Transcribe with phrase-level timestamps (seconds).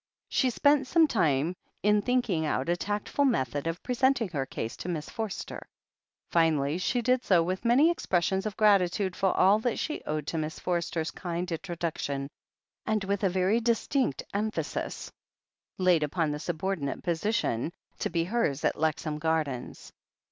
[0.29, 4.89] She spent some time in thinking out a tactful method of presenting her case to
[4.89, 5.67] Miss Forster.
[6.31, 10.39] Finally she did so with many expressions of gratitude for all that she owed to
[10.39, 12.29] Miss Forster's kind introduction,
[12.87, 15.11] and with a very distinct emphasis
[15.77, 19.93] laid upon the subordinate posi tion to be hers at Lexham Gardens.